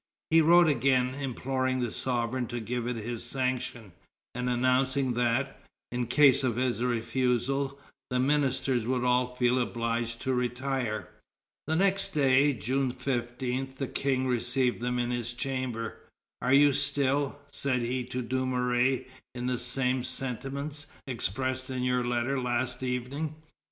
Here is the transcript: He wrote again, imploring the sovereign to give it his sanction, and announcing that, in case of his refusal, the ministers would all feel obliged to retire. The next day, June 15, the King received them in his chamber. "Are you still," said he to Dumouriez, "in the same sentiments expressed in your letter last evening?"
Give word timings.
He 0.31 0.41
wrote 0.41 0.67
again, 0.67 1.13
imploring 1.13 1.79
the 1.79 1.91
sovereign 1.91 2.47
to 2.47 2.59
give 2.59 2.87
it 2.87 2.95
his 2.95 3.23
sanction, 3.23 3.91
and 4.33 4.49
announcing 4.49 5.13
that, 5.13 5.61
in 5.91 6.07
case 6.07 6.43
of 6.43 6.55
his 6.55 6.81
refusal, 6.81 7.79
the 8.09 8.19
ministers 8.19 8.87
would 8.87 9.03
all 9.03 9.35
feel 9.35 9.59
obliged 9.61 10.19
to 10.23 10.33
retire. 10.33 11.09
The 11.67 11.75
next 11.75 12.15
day, 12.15 12.51
June 12.51 12.91
15, 12.93 13.75
the 13.77 13.87
King 13.87 14.25
received 14.25 14.81
them 14.81 14.97
in 14.97 15.11
his 15.11 15.33
chamber. 15.33 15.99
"Are 16.41 16.51
you 16.51 16.73
still," 16.73 17.37
said 17.51 17.81
he 17.83 18.03
to 18.05 18.23
Dumouriez, 18.23 19.05
"in 19.35 19.45
the 19.45 19.59
same 19.59 20.03
sentiments 20.03 20.87
expressed 21.05 21.69
in 21.69 21.83
your 21.83 22.03
letter 22.03 22.41
last 22.41 22.81
evening?" 22.81 23.35